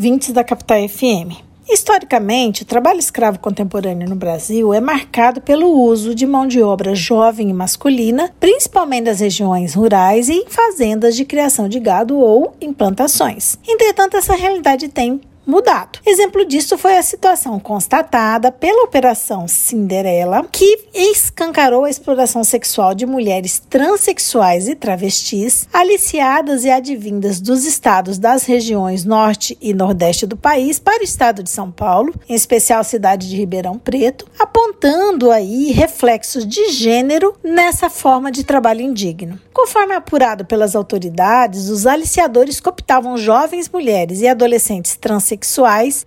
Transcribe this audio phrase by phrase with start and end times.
[0.00, 1.44] ouvintes da Capital FM.
[1.68, 6.94] Historicamente, o trabalho escravo contemporâneo no Brasil é marcado pelo uso de mão de obra
[6.94, 12.54] jovem e masculina, principalmente nas regiões rurais e em fazendas de criação de gado ou
[12.62, 13.58] em plantações.
[13.68, 15.98] Entretanto, essa realidade tem mudado.
[16.06, 23.04] Exemplo disso foi a situação constatada pela Operação Cinderela, que escancarou a exploração sexual de
[23.04, 30.36] mulheres transexuais e travestis, aliciadas e advindas dos estados das regiões norte e nordeste do
[30.36, 35.30] país para o estado de São Paulo, em especial a cidade de Ribeirão Preto, apontando
[35.30, 39.38] aí reflexos de gênero nessa forma de trabalho indigno.
[39.52, 45.39] Conforme apurado pelas autoridades, os aliciadores cooptavam jovens mulheres e adolescentes transexuais,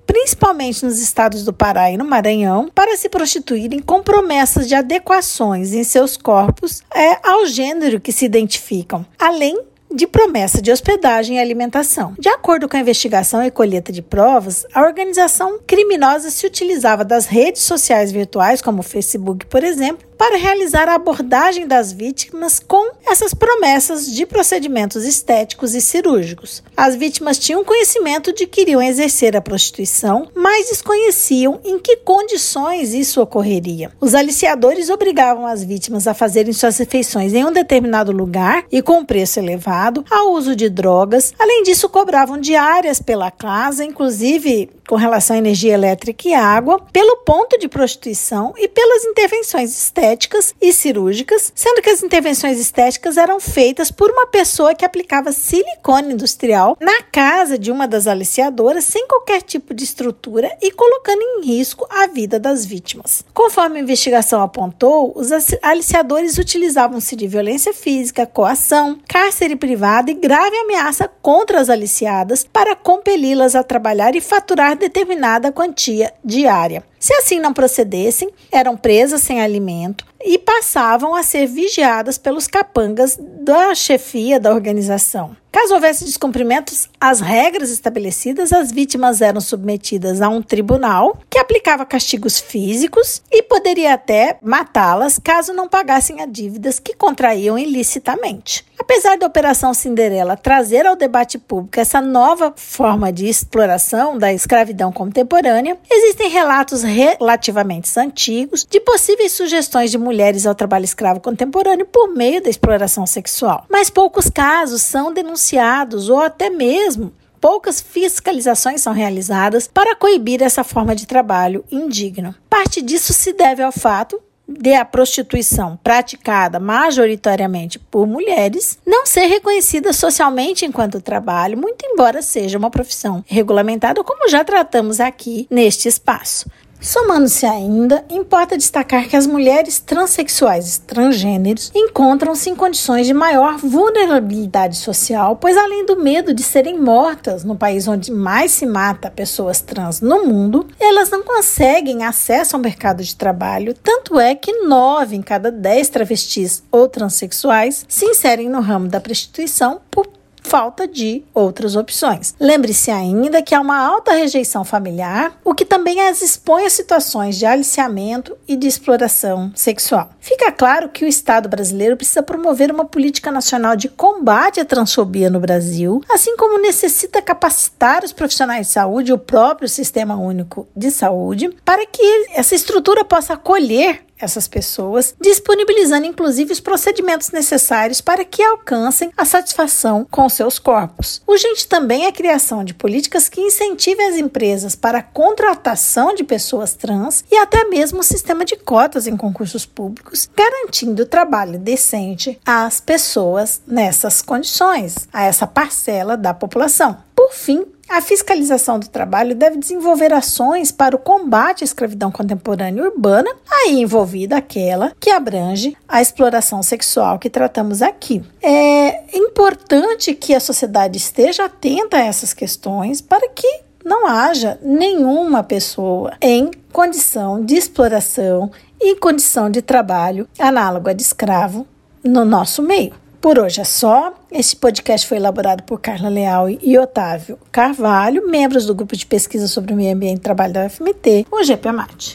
[0.06, 5.74] principalmente nos estados do Pará e no Maranhão, para se prostituírem com promessas de adequações
[5.74, 9.60] em seus corpos é, ao gênero que se identificam, além
[9.94, 12.16] de promessa de hospedagem e alimentação.
[12.18, 17.28] De acordo com a investigação e colheita de provas, a organização criminosa se utilizava das
[17.28, 22.94] redes sociais virtuais, como o Facebook, por exemplo, para realizar a abordagem das vítimas com
[23.06, 26.64] essas promessas de procedimentos estéticos e cirúrgicos.
[26.78, 32.94] As vítimas tinham conhecimento de que iriam exercer a prostituição, mas desconheciam em que condições
[32.94, 33.92] isso ocorreria.
[34.00, 39.04] Os aliciadores obrigavam as vítimas a fazerem suas refeições em um determinado lugar e com
[39.04, 41.34] preço elevado, ao uso de drogas.
[41.38, 47.18] Além disso, cobravam diárias pela casa, inclusive com relação à energia elétrica e água, pelo
[47.18, 50.13] ponto de prostituição e pelas intervenções estéticas
[50.62, 56.14] e cirúrgicas, sendo que as intervenções estéticas eram feitas por uma pessoa que aplicava silicone
[56.14, 61.46] industrial na casa de uma das aliciadoras sem qualquer tipo de estrutura e colocando em
[61.46, 63.24] risco a vida das vítimas.
[63.34, 65.30] Conforme a investigação apontou, os
[65.62, 72.76] aliciadores utilizavam-se de violência física, coação, cárcere privado e grave ameaça contra as aliciadas para
[72.76, 76.84] compeli-las a trabalhar e faturar determinada quantia diária.
[77.04, 83.18] Se assim não procedessem, eram presas sem alimento e passavam a ser vigiadas pelos capangas
[83.20, 85.36] da chefia da organização.
[85.52, 91.86] Caso houvesse descumprimentos às regras estabelecidas, as vítimas eram submetidas a um tribunal que aplicava
[91.86, 98.66] castigos físicos e poderia até matá-las caso não pagassem as dívidas que contraíam ilicitamente.
[98.80, 104.92] Apesar da Operação Cinderela trazer ao debate público essa nova forma de exploração da escravidão
[104.92, 110.13] contemporânea, existem relatos relativamente antigos de possíveis sugestões de mulheres
[110.46, 113.66] ao trabalho escravo contemporâneo por meio da exploração sexual.
[113.70, 117.14] Mas poucos casos são denunciados ou até mesmo
[117.44, 122.34] poucas fiscalizações são realizadas para coibir essa forma de trabalho indigno.
[122.50, 129.26] Parte disso se deve ao fato de a prostituição praticada majoritariamente por mulheres não ser
[129.26, 135.88] reconhecida socialmente enquanto trabalho, muito embora seja uma profissão regulamentada, como já tratamos aqui neste
[135.88, 136.50] espaço.
[136.84, 143.56] Somando-se ainda, importa destacar que as mulheres transexuais e transgêneros encontram-se em condições de maior
[143.56, 149.10] vulnerabilidade social, pois além do medo de serem mortas no país onde mais se mata
[149.10, 154.52] pessoas trans no mundo, elas não conseguem acesso ao mercado de trabalho, tanto é que
[154.64, 160.06] nove em cada dez travestis ou transexuais se inserem no ramo da prostituição por
[160.54, 162.36] falta de outras opções.
[162.40, 167.40] Lembre-se ainda que há uma alta rejeição familiar, o que também as expõe a situações
[167.40, 170.12] de aliciamento e de exploração sexual.
[170.20, 175.28] Fica claro que o Estado brasileiro precisa promover uma política nacional de combate à transfobia
[175.28, 180.68] no Brasil, assim como necessita capacitar os profissionais de saúde e o próprio Sistema Único
[180.76, 188.02] de Saúde para que essa estrutura possa acolher essas pessoas, disponibilizando inclusive os procedimentos necessários
[188.02, 191.22] para que alcancem a satisfação com seus corpos.
[191.28, 196.74] Urgente também a criação de políticas que incentivem as empresas para a contratação de pessoas
[196.74, 202.80] trans e até mesmo o sistema de cotas em concursos públicos, garantindo trabalho decente às
[202.80, 206.98] pessoas nessas condições, a essa parcela da população.
[207.16, 212.84] Por fim, a fiscalização do trabalho deve desenvolver ações para o combate à escravidão contemporânea
[212.84, 218.24] urbana, aí envolvida aquela que abrange a exploração sexual que tratamos aqui.
[218.42, 225.44] É importante que a sociedade esteja atenta a essas questões para que não haja nenhuma
[225.44, 228.50] pessoa em condição de exploração
[228.82, 231.68] e condição de trabalho análoga de escravo
[232.04, 233.03] no nosso meio.
[233.24, 234.14] Por hoje é só.
[234.30, 239.48] Este podcast foi elaborado por Carla Leal e Otávio Carvalho, membros do grupo de pesquisa
[239.48, 242.12] sobre o meio ambiente e trabalho da UFMT, o GPMAT.